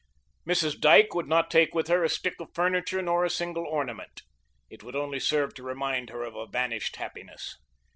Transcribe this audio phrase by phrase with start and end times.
[0.47, 0.79] Mrs.
[0.79, 4.23] Dyke would not take with her a stick of furniture nor a single ornament.
[4.67, 7.59] It would only serve to remind her of a vanished happiness.